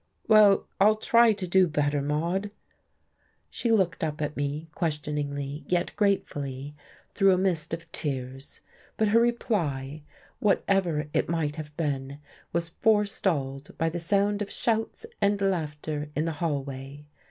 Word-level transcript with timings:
"Well, 0.27 0.65
I'll 0.79 0.95
try 0.95 1.31
to 1.33 1.47
do 1.47 1.67
better, 1.67 2.01
Maude." 2.01 2.49
She 3.51 3.71
looked 3.71 4.03
up 4.03 4.19
at 4.19 4.35
me, 4.35 4.67
questioningly 4.73 5.63
yet 5.67 5.93
gratefully, 5.95 6.73
through 7.13 7.33
a 7.33 7.37
mist 7.37 7.71
of 7.71 7.85
tears. 7.91 8.61
But 8.97 9.09
her 9.09 9.19
reply 9.19 10.01
whatever 10.39 11.07
it 11.13 11.29
might 11.29 11.55
have 11.57 11.77
been 11.77 12.17
was 12.51 12.69
forestalled 12.69 13.77
by 13.77 13.89
the 13.89 13.99
sound 13.99 14.41
of 14.41 14.49
shouts 14.49 15.05
and 15.21 15.39
laughter 15.39 16.09
in 16.15 16.25
the 16.25 16.31
hallway. 16.41 17.05